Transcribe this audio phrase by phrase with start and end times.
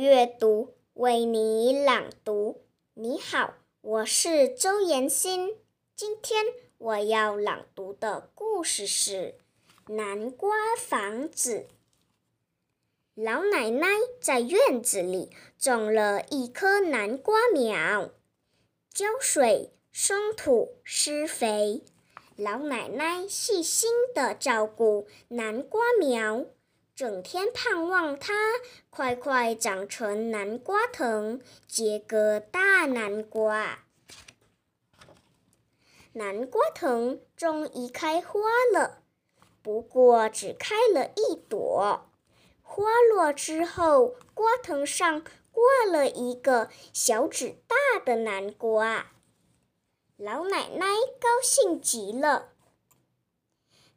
[0.00, 2.62] 阅读为你朗读。
[2.94, 5.58] 你好，我是周妍欣。
[5.94, 6.42] 今天
[6.78, 9.34] 我要朗读的故事是
[9.92, 11.66] 《南瓜房子》。
[13.22, 13.88] 老奶奶
[14.22, 15.28] 在院子里
[15.58, 18.08] 种了一棵南瓜苗，
[18.90, 21.82] 浇水、松土、施肥。
[22.36, 26.46] 老奶奶细心地照顾南瓜苗。
[27.00, 28.34] 整天盼望它
[28.90, 33.86] 快快长成南瓜藤，结个大南瓜。
[36.12, 38.40] 南瓜藤终于开花
[38.70, 38.98] 了，
[39.62, 42.10] 不过只开了一朵。
[42.60, 49.12] 花落之后，瓜藤上挂了一个小指大的南瓜。
[50.18, 50.86] 老奶奶
[51.18, 52.50] 高兴极了。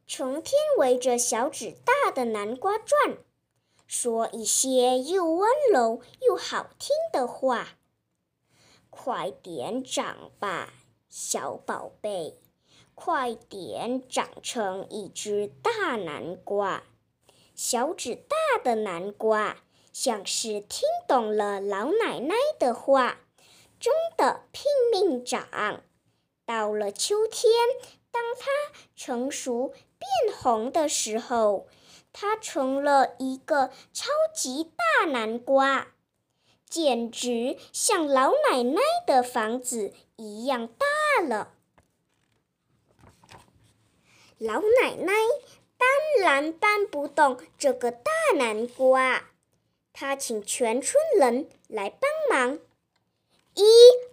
[0.05, 3.17] 成天围着小指大的南瓜转，
[3.87, 7.77] 说一些又温柔又好听的话。
[8.89, 10.73] 快点长吧，
[11.09, 12.35] 小宝贝！
[12.95, 16.83] 快点长成一只大南瓜！
[17.55, 19.57] 小指大的南瓜
[19.91, 23.19] 像是听懂了老奶奶的话，
[23.79, 25.83] 真的拼命长。
[26.45, 27.51] 到了秋天，
[28.13, 28.49] 当它
[28.95, 29.73] 成熟。
[30.25, 31.65] 变红的时候，
[32.11, 35.93] 它成了一个超级大南瓜，
[36.69, 41.53] 简直像老奶奶的房子一样大了。
[44.37, 45.13] 老奶奶
[45.77, 45.87] 当
[46.19, 49.29] 然搬不动这个大南瓜，
[49.93, 52.59] 她请全村人来帮忙，
[53.53, 53.63] 一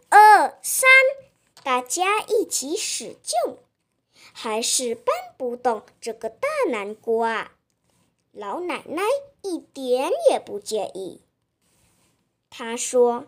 [0.08, 0.88] 二三，
[1.64, 3.58] 大家一起使劲。
[4.32, 7.52] 还是搬不动这个大南瓜，
[8.32, 9.02] 老奶奶
[9.42, 11.22] 一点也不介意。
[12.48, 13.26] 她说：“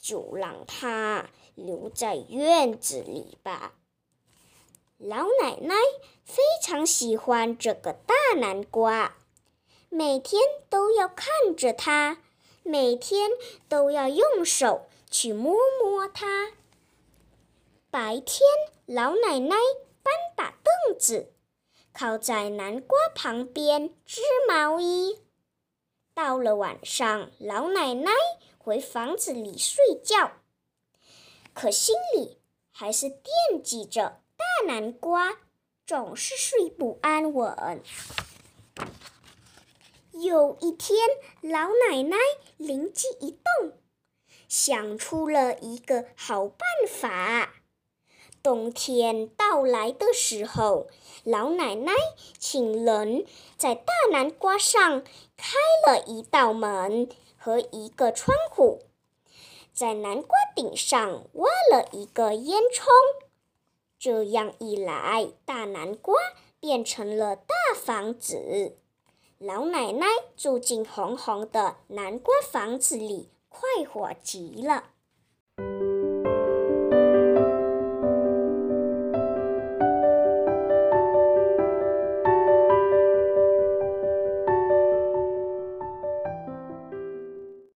[0.00, 3.74] 就让它留在院子里吧。”
[4.98, 5.74] 老奶奶
[6.24, 9.16] 非常喜欢这个大南瓜，
[9.88, 12.22] 每天都要看着它，
[12.62, 13.30] 每天
[13.68, 16.52] 都要用手去摸摸它。
[17.90, 18.40] 白天，
[18.86, 19.56] 老奶奶。
[20.02, 21.32] 搬把凳子，
[21.92, 25.20] 靠在南瓜旁边织毛衣。
[26.14, 28.12] 到了晚上，老奶奶
[28.58, 30.32] 回房子里睡觉，
[31.54, 32.38] 可心里
[32.70, 35.38] 还是惦记着大南瓜，
[35.86, 37.82] 总是睡不安稳。
[40.12, 40.98] 有一天，
[41.40, 42.16] 老奶奶
[42.58, 43.72] 灵机一动，
[44.46, 47.54] 想出了一个好办法。
[48.42, 50.88] 冬天到来的时候，
[51.22, 51.92] 老奶奶
[52.38, 53.24] 请人
[53.56, 55.04] 在大南瓜上
[55.36, 57.08] 开了一道门
[57.38, 58.80] 和一个窗户，
[59.72, 62.88] 在南瓜顶上挖了一个烟囱。
[63.96, 66.14] 这样一来，大南瓜
[66.58, 68.76] 变成了大房子。
[69.38, 74.90] 老奶奶住进红红的南瓜房子里，快活极了。